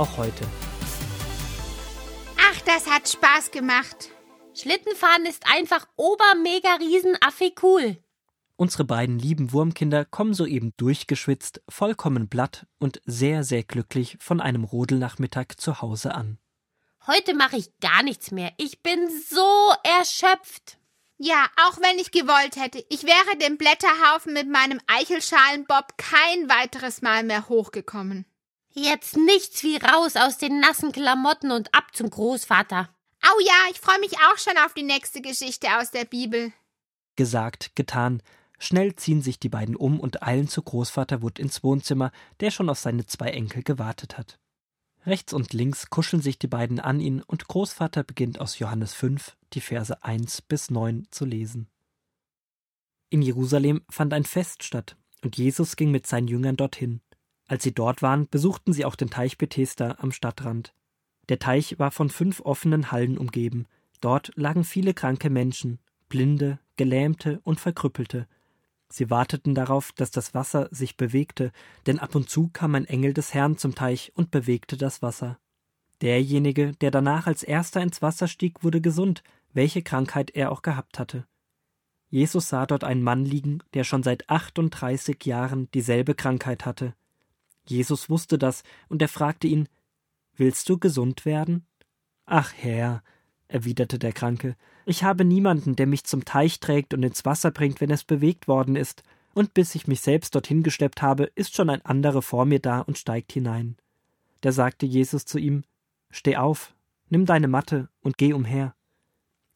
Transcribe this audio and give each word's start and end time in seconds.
auch 0.00 0.16
heute. 0.16 0.46
Ach, 2.38 2.60
das 2.62 2.88
hat 2.88 3.08
Spaß 3.08 3.50
gemacht. 3.50 4.10
Schlittenfahren 4.54 5.26
ist 5.26 5.44
einfach 5.46 5.86
obermega 5.96 6.74
riesen 6.76 7.16
affi 7.20 7.54
cool. 7.62 7.98
Unsere 8.56 8.84
beiden 8.84 9.18
lieben 9.18 9.52
Wurmkinder 9.52 10.04
kommen 10.04 10.34
soeben 10.34 10.72
durchgeschwitzt, 10.76 11.62
vollkommen 11.68 12.28
blatt 12.28 12.66
und 12.78 13.00
sehr, 13.04 13.44
sehr 13.44 13.62
glücklich 13.62 14.16
von 14.20 14.40
einem 14.40 14.64
Rodelnachmittag 14.64 15.56
zu 15.56 15.80
Hause 15.80 16.14
an. 16.14 16.38
Heute 17.06 17.34
mache 17.34 17.56
ich 17.56 17.78
gar 17.80 18.02
nichts 18.02 18.30
mehr. 18.30 18.52
Ich 18.56 18.82
bin 18.82 19.08
so 19.28 19.72
erschöpft. 19.98 20.78
Ja, 21.18 21.46
auch 21.66 21.78
wenn 21.78 21.98
ich 21.98 22.10
gewollt 22.10 22.56
hätte, 22.56 22.84
ich 22.88 23.04
wäre 23.04 23.36
den 23.38 23.58
Blätterhaufen 23.58 24.32
mit 24.32 24.48
meinem 24.48 24.80
Eichelschalenbob 24.86 25.98
kein 25.98 26.48
weiteres 26.48 27.02
Mal 27.02 27.22
mehr 27.22 27.48
hochgekommen. 27.48 28.24
Jetzt 28.72 29.16
nichts 29.16 29.62
wie 29.64 29.76
raus 29.76 30.16
aus 30.16 30.38
den 30.38 30.60
nassen 30.60 30.92
Klamotten 30.92 31.50
und 31.50 31.74
ab 31.74 31.88
zum 31.92 32.08
Großvater. 32.08 32.88
Au 33.22 33.40
ja, 33.44 33.70
ich 33.70 33.80
freue 33.80 33.98
mich 34.00 34.12
auch 34.18 34.38
schon 34.38 34.56
auf 34.64 34.74
die 34.74 34.84
nächste 34.84 35.20
Geschichte 35.20 35.66
aus 35.78 35.90
der 35.90 36.04
Bibel. 36.04 36.52
Gesagt, 37.16 37.72
getan. 37.74 38.22
Schnell 38.58 38.94
ziehen 38.94 39.22
sich 39.22 39.40
die 39.40 39.48
beiden 39.48 39.74
um 39.74 39.98
und 39.98 40.22
eilen 40.22 40.46
zu 40.46 40.62
Großvater 40.62 41.22
Wood 41.22 41.38
ins 41.38 41.64
Wohnzimmer, 41.64 42.12
der 42.40 42.50
schon 42.50 42.68
auf 42.68 42.78
seine 42.78 43.06
zwei 43.06 43.30
Enkel 43.30 43.62
gewartet 43.62 44.16
hat. 44.18 44.38
Rechts 45.06 45.32
und 45.32 45.52
links 45.52 45.88
kuscheln 45.88 46.22
sich 46.22 46.38
die 46.38 46.46
beiden 46.46 46.78
an 46.78 47.00
ihn 47.00 47.22
und 47.22 47.48
Großvater 47.48 48.04
beginnt 48.04 48.40
aus 48.40 48.58
Johannes 48.58 48.92
5 48.94 49.36
die 49.54 49.62
Verse 49.62 50.04
1 50.04 50.42
bis 50.42 50.70
9 50.70 51.08
zu 51.10 51.24
lesen. 51.24 51.68
In 53.08 53.22
Jerusalem 53.22 53.82
fand 53.90 54.12
ein 54.12 54.24
Fest 54.24 54.62
statt 54.62 54.96
und 55.22 55.36
Jesus 55.36 55.76
ging 55.76 55.90
mit 55.90 56.06
seinen 56.06 56.28
Jüngern 56.28 56.56
dorthin. 56.56 57.00
Als 57.50 57.64
sie 57.64 57.74
dort 57.74 58.00
waren, 58.00 58.28
besuchten 58.28 58.72
sie 58.72 58.84
auch 58.84 58.94
den 58.94 59.10
Teich 59.10 59.36
Bethesda 59.36 59.96
am 59.98 60.12
Stadtrand. 60.12 60.72
Der 61.28 61.40
Teich 61.40 61.80
war 61.80 61.90
von 61.90 62.08
fünf 62.08 62.40
offenen 62.42 62.92
Hallen 62.92 63.18
umgeben. 63.18 63.66
Dort 64.00 64.30
lagen 64.36 64.62
viele 64.62 64.94
kranke 64.94 65.30
Menschen, 65.30 65.80
Blinde, 66.08 66.60
Gelähmte 66.76 67.40
und 67.42 67.58
Verkrüppelte. 67.58 68.28
Sie 68.88 69.10
warteten 69.10 69.56
darauf, 69.56 69.90
dass 69.90 70.12
das 70.12 70.32
Wasser 70.32 70.68
sich 70.70 70.96
bewegte, 70.96 71.50
denn 71.88 71.98
ab 71.98 72.14
und 72.14 72.30
zu 72.30 72.50
kam 72.52 72.76
ein 72.76 72.84
Engel 72.84 73.14
des 73.14 73.34
Herrn 73.34 73.58
zum 73.58 73.74
Teich 73.74 74.12
und 74.14 74.30
bewegte 74.30 74.76
das 74.76 75.02
Wasser. 75.02 75.36
Derjenige, 76.02 76.70
der 76.76 76.92
danach 76.92 77.26
als 77.26 77.42
erster 77.42 77.82
ins 77.82 78.00
Wasser 78.00 78.28
stieg, 78.28 78.62
wurde 78.62 78.80
gesund, 78.80 79.24
welche 79.52 79.82
Krankheit 79.82 80.30
er 80.30 80.52
auch 80.52 80.62
gehabt 80.62 81.00
hatte. 81.00 81.26
Jesus 82.10 82.48
sah 82.48 82.64
dort 82.66 82.84
einen 82.84 83.02
Mann 83.02 83.24
liegen, 83.24 83.58
der 83.74 83.82
schon 83.82 84.04
seit 84.04 84.30
38 84.30 85.24
Jahren 85.24 85.68
dieselbe 85.72 86.14
Krankheit 86.14 86.64
hatte. 86.64 86.94
Jesus 87.66 88.10
wusste 88.10 88.38
das, 88.38 88.62
und 88.88 89.02
er 89.02 89.08
fragte 89.08 89.46
ihn, 89.46 89.68
Willst 90.36 90.68
du 90.68 90.78
gesund 90.78 91.24
werden? 91.24 91.66
Ach 92.24 92.52
Herr, 92.56 93.02
erwiderte 93.48 93.98
der 93.98 94.12
Kranke, 94.12 94.56
ich 94.86 95.04
habe 95.04 95.24
niemanden, 95.24 95.76
der 95.76 95.86
mich 95.86 96.04
zum 96.04 96.24
Teich 96.24 96.60
trägt 96.60 96.94
und 96.94 97.02
ins 97.02 97.24
Wasser 97.24 97.50
bringt, 97.50 97.80
wenn 97.80 97.90
es 97.90 98.04
bewegt 98.04 98.48
worden 98.48 98.76
ist, 98.76 99.02
und 99.34 99.54
bis 99.54 99.74
ich 99.74 99.86
mich 99.86 100.00
selbst 100.00 100.34
dorthin 100.34 100.62
geschleppt 100.62 101.02
habe, 101.02 101.24
ist 101.34 101.54
schon 101.54 101.70
ein 101.70 101.84
anderer 101.84 102.22
vor 102.22 102.44
mir 102.46 102.58
da 102.58 102.80
und 102.80 102.98
steigt 102.98 103.32
hinein. 103.32 103.76
Da 104.40 104.52
sagte 104.52 104.86
Jesus 104.86 105.24
zu 105.24 105.38
ihm 105.38 105.64
Steh 106.10 106.36
auf, 106.36 106.74
nimm 107.08 107.26
deine 107.26 107.46
Matte 107.46 107.88
und 108.00 108.18
geh 108.18 108.32
umher. 108.32 108.74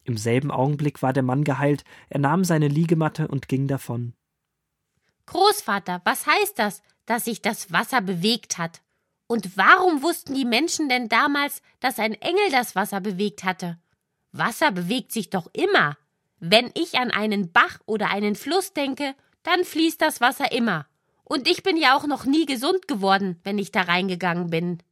Im 0.03 0.17
selben 0.17 0.51
Augenblick 0.51 1.01
war 1.01 1.11
der 1.11 1.23
Mann 1.23 1.43
geheilt, 1.43 1.83
er 2.09 2.19
nahm 2.19 2.43
seine 2.43 2.67
Liegematte 2.67 3.27
und 3.27 3.47
ging 3.49 3.67
davon. 3.67 4.13
Großvater, 5.27 6.01
was 6.03 6.25
heißt 6.25 6.59
das, 6.59 6.81
dass 7.05 7.25
sich 7.25 7.41
das 7.41 7.71
Wasser 7.71 8.01
bewegt 8.01 8.57
hat? 8.57 8.81
Und 9.27 9.57
warum 9.57 10.03
wussten 10.03 10.35
die 10.35 10.45
Menschen 10.45 10.87
denn 10.87 11.09
damals, 11.09 11.61
dass 11.79 11.99
ein 11.99 12.13
Engel 12.13 12.51
das 12.51 12.75
Wasser 12.75 13.01
bewegt 13.01 13.43
hatte? 13.43 13.77
Wasser 14.31 14.71
bewegt 14.71 15.11
sich 15.11 15.29
doch 15.29 15.47
immer. 15.53 15.97
Wenn 16.39 16.69
ich 16.75 16.99
an 16.99 17.11
einen 17.11 17.51
Bach 17.51 17.79
oder 17.85 18.09
einen 18.09 18.35
Fluss 18.35 18.73
denke, 18.73 19.15
dann 19.43 19.63
fließt 19.63 20.01
das 20.01 20.21
Wasser 20.21 20.51
immer. 20.51 20.85
Und 21.23 21.47
ich 21.47 21.63
bin 21.63 21.77
ja 21.77 21.97
auch 21.97 22.05
noch 22.05 22.25
nie 22.25 22.45
gesund 22.45 22.87
geworden, 22.87 23.39
wenn 23.43 23.57
ich 23.57 23.71
da 23.71 23.81
reingegangen 23.81 24.49
bin. 24.49 24.83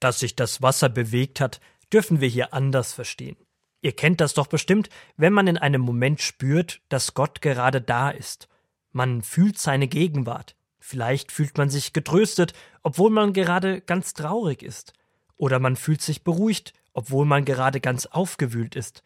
Dass 0.00 0.18
sich 0.18 0.34
das 0.34 0.62
Wasser 0.62 0.88
bewegt 0.88 1.40
hat, 1.40 1.60
dürfen 1.92 2.20
wir 2.20 2.28
hier 2.28 2.52
anders 2.52 2.92
verstehen. 2.92 3.36
Ihr 3.82 3.92
kennt 3.92 4.20
das 4.20 4.34
doch 4.34 4.48
bestimmt, 4.48 4.88
wenn 5.16 5.32
man 5.32 5.46
in 5.46 5.58
einem 5.58 5.80
Moment 5.80 6.20
spürt, 6.20 6.80
dass 6.88 7.14
Gott 7.14 7.40
gerade 7.40 7.80
da 7.80 8.10
ist. 8.10 8.48
Man 8.96 9.20
fühlt 9.20 9.58
seine 9.58 9.88
Gegenwart. 9.88 10.56
Vielleicht 10.78 11.30
fühlt 11.30 11.58
man 11.58 11.68
sich 11.68 11.92
getröstet, 11.92 12.54
obwohl 12.82 13.10
man 13.10 13.34
gerade 13.34 13.82
ganz 13.82 14.14
traurig 14.14 14.62
ist. 14.62 14.94
Oder 15.36 15.58
man 15.58 15.76
fühlt 15.76 16.00
sich 16.00 16.24
beruhigt, 16.24 16.72
obwohl 16.94 17.26
man 17.26 17.44
gerade 17.44 17.82
ganz 17.82 18.06
aufgewühlt 18.06 18.74
ist. 18.74 19.02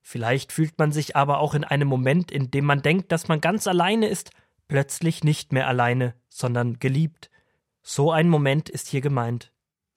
Vielleicht 0.00 0.52
fühlt 0.52 0.78
man 0.78 0.90
sich 0.90 1.16
aber 1.16 1.40
auch 1.40 1.52
in 1.52 1.64
einem 1.64 1.86
Moment, 1.86 2.30
in 2.30 2.50
dem 2.50 2.64
man 2.64 2.80
denkt, 2.80 3.12
dass 3.12 3.28
man 3.28 3.42
ganz 3.42 3.66
alleine 3.66 4.08
ist, 4.08 4.30
plötzlich 4.68 5.22
nicht 5.22 5.52
mehr 5.52 5.68
alleine, 5.68 6.14
sondern 6.30 6.78
geliebt. 6.78 7.28
So 7.82 8.12
ein 8.12 8.30
Moment 8.30 8.70
ist 8.70 8.88
hier 8.88 9.02
gemeint. 9.02 9.52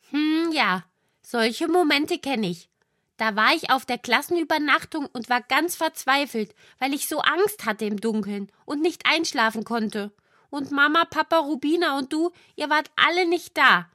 Hm, 0.10 0.52
ja, 0.52 0.84
solche 1.22 1.70
Momente 1.70 2.20
kenne 2.20 2.48
ich. 2.48 2.70
Da 3.19 3.35
war 3.35 3.53
ich 3.53 3.69
auf 3.69 3.85
der 3.85 3.97
Klassenübernachtung 3.97 5.06
und 5.12 5.30
war 5.30 5.41
ganz 5.41 5.75
verzweifelt, 5.75 6.56
weil 6.80 6.94
ich 6.94 7.09
so 7.09 7.19
Angst 7.19 7.66
hatte 7.66 7.84
im 7.84 8.00
Dunkeln 8.00 8.50
und 8.63 8.81
nicht 8.81 9.03
einschlafen 9.06 9.66
konnte 9.66 10.13
und 10.50 10.72
Mama, 10.72 11.03
Papa, 11.03 11.40
Rubina 11.40 11.97
und 11.97 12.13
du, 12.13 12.31
ihr 12.56 12.69
wart 12.69 12.90
alle 12.96 13.28
nicht 13.28 13.58
da. 13.58 13.90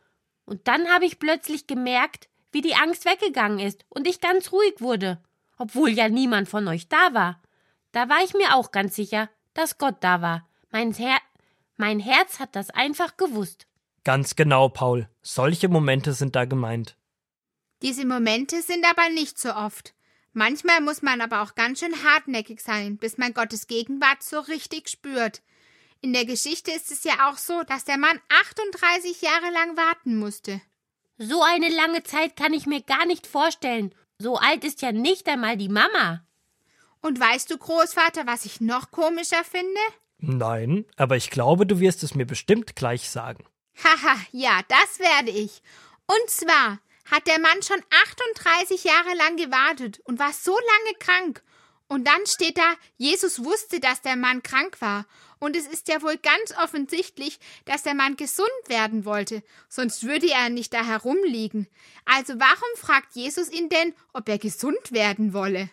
Und 0.44 0.68
dann 0.68 0.90
habe 0.90 1.06
ich 1.06 1.18
plötzlich 1.18 1.66
gemerkt, 1.66 2.28
wie 2.52 2.60
die 2.60 2.74
Angst 2.74 3.06
weggegangen 3.06 3.60
ist 3.60 3.86
und 3.88 4.06
ich 4.06 4.20
ganz 4.20 4.52
ruhig 4.52 4.74
wurde, 4.80 5.18
obwohl 5.56 5.88
ja 5.88 6.10
niemand 6.10 6.46
von 6.46 6.68
euch 6.68 6.90
da 6.90 7.14
war. 7.14 7.40
Da 7.92 8.10
war 8.10 8.22
ich 8.22 8.34
mir 8.34 8.54
auch 8.54 8.72
ganz 8.72 8.94
sicher, 8.94 9.30
dass 9.54 9.78
Gott 9.78 9.96
da 10.00 10.20
war. 10.20 10.46
Mein, 10.70 10.92
Her 10.92 11.16
mein 11.78 11.98
Herz 11.98 12.40
hat 12.40 12.54
das 12.54 12.68
einfach 12.68 13.16
gewusst. 13.16 13.66
Ganz 14.04 14.36
genau, 14.36 14.68
Paul. 14.68 15.08
Solche 15.22 15.70
Momente 15.70 16.12
sind 16.12 16.36
da 16.36 16.44
gemeint. 16.44 16.94
Diese 17.82 18.06
Momente 18.06 18.62
sind 18.62 18.84
aber 18.88 19.08
nicht 19.10 19.38
so 19.38 19.54
oft. 19.54 19.94
Manchmal 20.32 20.80
muss 20.80 21.02
man 21.02 21.20
aber 21.20 21.42
auch 21.42 21.54
ganz 21.54 21.80
schön 21.80 21.94
hartnäckig 22.02 22.60
sein, 22.60 22.96
bis 22.96 23.18
man 23.18 23.34
Gottes 23.34 23.66
Gegenwart 23.66 24.22
so 24.22 24.40
richtig 24.40 24.88
spürt. 24.88 25.42
In 26.00 26.12
der 26.12 26.24
Geschichte 26.24 26.70
ist 26.72 26.90
es 26.90 27.04
ja 27.04 27.30
auch 27.30 27.38
so, 27.38 27.62
dass 27.62 27.84
der 27.84 27.98
Mann 27.98 28.20
38 28.28 29.22
Jahre 29.22 29.50
lang 29.52 29.76
warten 29.76 30.18
musste. 30.18 30.60
So 31.18 31.42
eine 31.42 31.68
lange 31.68 32.02
Zeit 32.02 32.36
kann 32.36 32.52
ich 32.52 32.66
mir 32.66 32.82
gar 32.82 33.06
nicht 33.06 33.26
vorstellen. 33.26 33.94
So 34.18 34.36
alt 34.36 34.64
ist 34.64 34.82
ja 34.82 34.90
nicht 34.90 35.28
einmal 35.28 35.56
die 35.56 35.68
Mama. 35.68 36.26
Und 37.00 37.20
weißt 37.20 37.50
du, 37.50 37.58
Großvater, 37.58 38.26
was 38.26 38.44
ich 38.44 38.60
noch 38.60 38.90
komischer 38.90 39.44
finde? 39.44 39.80
Nein, 40.18 40.84
aber 40.96 41.16
ich 41.16 41.30
glaube, 41.30 41.66
du 41.66 41.78
wirst 41.78 42.02
es 42.02 42.14
mir 42.14 42.26
bestimmt 42.26 42.74
gleich 42.76 43.08
sagen. 43.08 43.44
Haha, 43.82 44.16
ja, 44.32 44.60
das 44.68 44.98
werde 44.98 45.30
ich. 45.30 45.62
Und 46.06 46.30
zwar 46.30 46.80
hat 47.10 47.26
der 47.26 47.40
Mann 47.40 47.62
schon 47.62 47.82
38 48.36 48.84
Jahre 48.84 49.14
lang 49.16 49.36
gewartet 49.36 50.00
und 50.04 50.18
war 50.18 50.32
so 50.32 50.52
lange 50.52 50.98
krank. 50.98 51.42
Und 51.86 52.06
dann 52.06 52.26
steht 52.26 52.56
da, 52.56 52.74
Jesus 52.96 53.44
wusste, 53.44 53.78
dass 53.78 54.00
der 54.00 54.16
Mann 54.16 54.42
krank 54.42 54.80
war 54.80 55.04
und 55.44 55.56
es 55.56 55.66
ist 55.66 55.88
ja 55.88 56.00
wohl 56.02 56.16
ganz 56.16 56.56
offensichtlich, 56.62 57.38
dass 57.66 57.82
der 57.82 57.94
Mann 57.94 58.16
gesund 58.16 58.48
werden 58.66 59.04
wollte, 59.04 59.42
sonst 59.68 60.02
würde 60.04 60.30
er 60.30 60.48
nicht 60.48 60.72
da 60.72 60.84
herumliegen. 60.84 61.68
Also 62.06 62.34
warum 62.38 62.76
fragt 62.76 63.14
Jesus 63.14 63.50
ihn 63.50 63.68
denn, 63.68 63.94
ob 64.12 64.28
er 64.28 64.38
gesund 64.38 64.90
werden 64.92 65.34
wolle? 65.34 65.68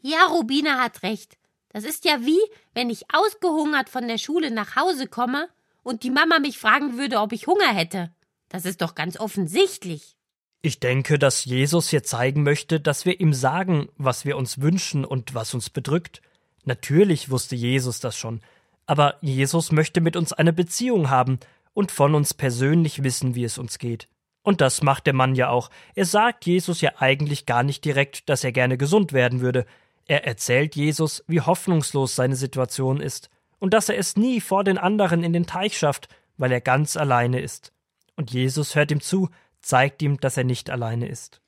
Ja, 0.00 0.26
Rubina 0.26 0.80
hat 0.82 1.02
recht. 1.02 1.36
Das 1.68 1.84
ist 1.84 2.04
ja 2.04 2.24
wie, 2.24 2.40
wenn 2.72 2.88
ich 2.88 3.12
ausgehungert 3.12 3.88
von 3.88 4.08
der 4.08 4.18
Schule 4.18 4.50
nach 4.50 4.76
Hause 4.76 5.06
komme 5.06 5.48
und 5.82 6.02
die 6.02 6.10
Mama 6.10 6.38
mich 6.38 6.58
fragen 6.58 6.96
würde, 6.96 7.20
ob 7.20 7.32
ich 7.32 7.46
Hunger 7.46 7.74
hätte. 7.74 8.14
Das 8.48 8.64
ist 8.64 8.80
doch 8.80 8.94
ganz 8.94 9.18
offensichtlich. 9.18 10.16
Ich 10.66 10.80
denke, 10.80 11.18
dass 11.18 11.44
Jesus 11.44 11.90
hier 11.90 12.04
zeigen 12.04 12.42
möchte, 12.42 12.80
dass 12.80 13.04
wir 13.04 13.20
ihm 13.20 13.34
sagen, 13.34 13.90
was 13.98 14.24
wir 14.24 14.38
uns 14.38 14.62
wünschen 14.62 15.04
und 15.04 15.34
was 15.34 15.52
uns 15.52 15.68
bedrückt. 15.68 16.22
Natürlich 16.64 17.28
wusste 17.28 17.54
Jesus 17.54 18.00
das 18.00 18.16
schon, 18.16 18.40
aber 18.86 19.16
Jesus 19.20 19.72
möchte 19.72 20.00
mit 20.00 20.16
uns 20.16 20.32
eine 20.32 20.54
Beziehung 20.54 21.10
haben 21.10 21.38
und 21.74 21.92
von 21.92 22.14
uns 22.14 22.32
persönlich 22.32 23.02
wissen, 23.02 23.34
wie 23.34 23.44
es 23.44 23.58
uns 23.58 23.78
geht. 23.78 24.08
Und 24.42 24.62
das 24.62 24.82
macht 24.82 25.04
der 25.04 25.12
Mann 25.12 25.34
ja 25.34 25.50
auch. 25.50 25.68
Er 25.94 26.06
sagt 26.06 26.46
Jesus 26.46 26.80
ja 26.80 26.92
eigentlich 26.96 27.44
gar 27.44 27.62
nicht 27.62 27.84
direkt, 27.84 28.26
dass 28.30 28.42
er 28.42 28.52
gerne 28.52 28.78
gesund 28.78 29.12
werden 29.12 29.42
würde. 29.42 29.66
Er 30.06 30.26
erzählt 30.26 30.76
Jesus, 30.76 31.24
wie 31.26 31.42
hoffnungslos 31.42 32.16
seine 32.16 32.36
Situation 32.36 33.00
ist 33.00 33.28
und 33.58 33.74
dass 33.74 33.90
er 33.90 33.98
es 33.98 34.16
nie 34.16 34.40
vor 34.40 34.64
den 34.64 34.78
anderen 34.78 35.24
in 35.24 35.34
den 35.34 35.44
Teich 35.44 35.76
schafft, 35.76 36.08
weil 36.38 36.52
er 36.52 36.62
ganz 36.62 36.96
alleine 36.96 37.40
ist. 37.40 37.74
Und 38.16 38.30
Jesus 38.30 38.74
hört 38.74 38.90
ihm 38.90 39.02
zu, 39.02 39.28
zeigt 39.64 40.02
ihm, 40.02 40.20
dass 40.20 40.36
er 40.36 40.44
nicht 40.44 40.70
alleine 40.70 41.08
ist. 41.08 41.40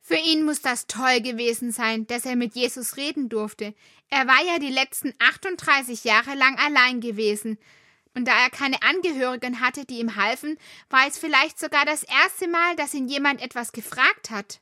Für 0.00 0.16
ihn 0.16 0.44
muss 0.44 0.62
das 0.62 0.86
toll 0.86 1.20
gewesen 1.20 1.72
sein, 1.72 2.06
dass 2.06 2.24
er 2.24 2.36
mit 2.36 2.54
Jesus 2.54 2.96
reden 2.96 3.28
durfte. 3.28 3.74
Er 4.08 4.28
war 4.28 4.40
ja 4.46 4.60
die 4.60 4.72
letzten 4.72 5.12
38 5.18 6.04
Jahre 6.04 6.34
lang 6.36 6.56
allein 6.58 7.00
gewesen. 7.00 7.58
Und 8.14 8.28
da 8.28 8.32
er 8.32 8.50
keine 8.50 8.82
Angehörigen 8.82 9.60
hatte, 9.60 9.84
die 9.84 9.98
ihm 9.98 10.14
halfen, 10.14 10.58
war 10.90 11.08
es 11.08 11.18
vielleicht 11.18 11.58
sogar 11.58 11.84
das 11.84 12.04
erste 12.04 12.48
Mal, 12.48 12.76
dass 12.76 12.94
ihn 12.94 13.08
jemand 13.08 13.42
etwas 13.42 13.72
gefragt 13.72 14.30
hat. 14.30 14.60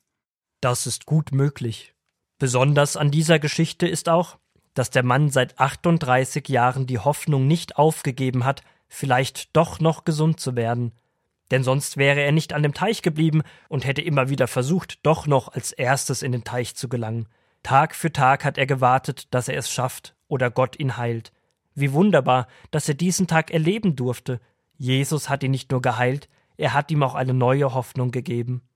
Das 0.62 0.86
ist 0.86 1.04
gut 1.04 1.32
möglich. 1.32 1.92
Besonders 2.38 2.96
an 2.96 3.10
dieser 3.10 3.38
Geschichte 3.38 3.86
ist 3.86 4.08
auch, 4.08 4.38
dass 4.72 4.88
der 4.88 5.02
Mann 5.02 5.30
seit 5.30 5.58
38 5.60 6.48
Jahren 6.48 6.86
die 6.86 6.98
Hoffnung 6.98 7.46
nicht 7.46 7.76
aufgegeben 7.76 8.44
hat, 8.44 8.62
vielleicht 8.88 9.54
doch 9.54 9.78
noch 9.78 10.04
gesund 10.04 10.40
zu 10.40 10.56
werden. 10.56 10.92
Denn 11.54 11.62
sonst 11.62 11.96
wäre 11.96 12.20
er 12.20 12.32
nicht 12.32 12.52
an 12.52 12.64
dem 12.64 12.74
Teich 12.74 13.00
geblieben 13.00 13.44
und 13.68 13.84
hätte 13.84 14.02
immer 14.02 14.28
wieder 14.28 14.48
versucht, 14.48 14.98
doch 15.06 15.28
noch 15.28 15.46
als 15.46 15.70
erstes 15.70 16.22
in 16.22 16.32
den 16.32 16.42
Teich 16.42 16.74
zu 16.74 16.88
gelangen. 16.88 17.28
Tag 17.62 17.94
für 17.94 18.12
Tag 18.12 18.44
hat 18.44 18.58
er 18.58 18.66
gewartet, 18.66 19.32
dass 19.32 19.46
er 19.46 19.56
es 19.56 19.70
schafft 19.70 20.16
oder 20.26 20.50
Gott 20.50 20.76
ihn 20.80 20.96
heilt. 20.96 21.30
Wie 21.76 21.92
wunderbar, 21.92 22.48
dass 22.72 22.88
er 22.88 22.94
diesen 22.94 23.28
Tag 23.28 23.52
erleben 23.52 23.94
durfte. 23.94 24.40
Jesus 24.78 25.28
hat 25.28 25.44
ihn 25.44 25.52
nicht 25.52 25.70
nur 25.70 25.80
geheilt, 25.80 26.28
er 26.56 26.74
hat 26.74 26.90
ihm 26.90 27.04
auch 27.04 27.14
eine 27.14 27.34
neue 27.34 27.72
Hoffnung 27.72 28.10
gegeben. 28.10 28.68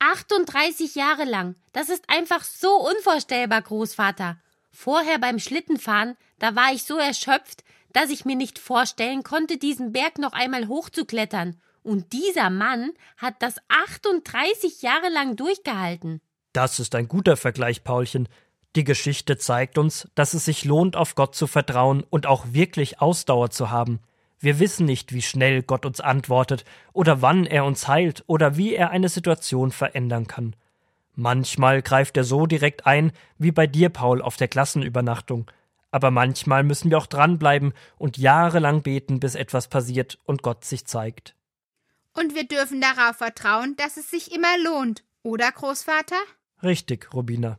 38 0.00 0.96
Jahre 0.96 1.22
lang. 1.22 1.54
Das 1.72 1.90
ist 1.90 2.10
einfach 2.10 2.42
so 2.42 2.72
unvorstellbar, 2.72 3.62
Großvater. 3.62 4.36
Vorher 4.72 5.20
beim 5.20 5.38
Schlittenfahren, 5.38 6.16
da 6.40 6.56
war 6.56 6.72
ich 6.72 6.82
so 6.82 6.96
erschöpft, 6.96 7.62
dass 7.92 8.10
ich 8.10 8.24
mir 8.24 8.34
nicht 8.34 8.58
vorstellen 8.58 9.22
konnte, 9.22 9.58
diesen 9.58 9.92
Berg 9.92 10.18
noch 10.18 10.32
einmal 10.32 10.66
hochzuklettern. 10.66 11.60
Und 11.82 12.12
dieser 12.12 12.50
Mann 12.50 12.90
hat 13.16 13.34
das 13.40 13.56
38 13.68 14.82
Jahre 14.82 15.08
lang 15.12 15.36
durchgehalten. 15.36 16.20
Das 16.52 16.78
ist 16.78 16.94
ein 16.94 17.08
guter 17.08 17.36
Vergleich, 17.36 17.84
Paulchen. 17.84 18.28
Die 18.76 18.84
Geschichte 18.84 19.36
zeigt 19.36 19.78
uns, 19.78 20.08
dass 20.14 20.34
es 20.34 20.44
sich 20.44 20.64
lohnt, 20.64 20.96
auf 20.96 21.14
Gott 21.14 21.34
zu 21.34 21.46
vertrauen 21.46 22.04
und 22.08 22.26
auch 22.26 22.52
wirklich 22.52 23.00
Ausdauer 23.00 23.50
zu 23.50 23.70
haben. 23.70 24.00
Wir 24.38 24.58
wissen 24.58 24.86
nicht, 24.86 25.12
wie 25.12 25.22
schnell 25.22 25.62
Gott 25.62 25.84
uns 25.84 26.00
antwortet 26.00 26.64
oder 26.92 27.20
wann 27.20 27.46
er 27.46 27.64
uns 27.64 27.88
heilt 27.88 28.24
oder 28.26 28.56
wie 28.56 28.74
er 28.74 28.90
eine 28.90 29.08
Situation 29.08 29.70
verändern 29.70 30.26
kann. 30.26 30.56
Manchmal 31.14 31.82
greift 31.82 32.16
er 32.16 32.24
so 32.24 32.46
direkt 32.46 32.86
ein, 32.86 33.12
wie 33.38 33.52
bei 33.52 33.66
dir, 33.66 33.90
Paul, 33.90 34.22
auf 34.22 34.36
der 34.36 34.48
Klassenübernachtung. 34.48 35.50
Aber 35.90 36.10
manchmal 36.10 36.62
müssen 36.62 36.90
wir 36.90 36.98
auch 36.98 37.06
dranbleiben 37.06 37.74
und 37.98 38.16
jahrelang 38.16 38.82
beten, 38.82 39.20
bis 39.20 39.34
etwas 39.34 39.68
passiert 39.68 40.18
und 40.24 40.42
Gott 40.42 40.64
sich 40.64 40.86
zeigt. 40.86 41.34
Und 42.14 42.34
wir 42.34 42.44
dürfen 42.44 42.80
darauf 42.80 43.16
vertrauen, 43.16 43.76
dass 43.76 43.96
es 43.96 44.10
sich 44.10 44.32
immer 44.32 44.58
lohnt, 44.58 45.04
oder 45.22 45.50
Großvater? 45.52 46.20
Richtig, 46.62 47.12
Robina. 47.14 47.58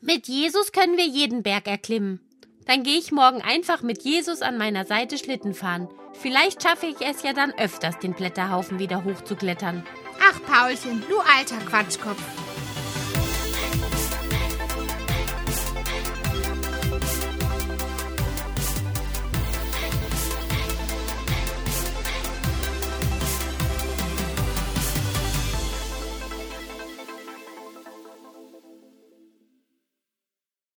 Mit 0.00 0.28
Jesus 0.28 0.72
können 0.72 0.96
wir 0.96 1.06
jeden 1.06 1.42
Berg 1.42 1.66
erklimmen. 1.66 2.20
Dann 2.66 2.82
gehe 2.82 2.98
ich 2.98 3.12
morgen 3.12 3.42
einfach 3.42 3.82
mit 3.82 4.02
Jesus 4.02 4.42
an 4.42 4.58
meiner 4.58 4.84
Seite 4.84 5.18
Schlitten 5.18 5.54
fahren. 5.54 5.88
Vielleicht 6.14 6.62
schaffe 6.62 6.86
ich 6.86 7.00
es 7.00 7.22
ja 7.22 7.32
dann 7.32 7.52
öfters, 7.52 7.98
den 7.98 8.14
Blätterhaufen 8.14 8.78
wieder 8.78 9.04
hochzuklettern. 9.04 9.84
Ach, 10.20 10.40
Paulchen, 10.44 11.02
du 11.08 11.18
alter 11.18 11.58
Quatschkopf. 11.66 12.22